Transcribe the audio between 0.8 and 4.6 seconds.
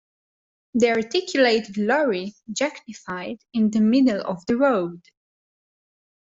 articulated lorry jackknifed in the middle of the